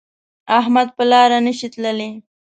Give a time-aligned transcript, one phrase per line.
[0.59, 2.09] احمد په لاره نشي تللی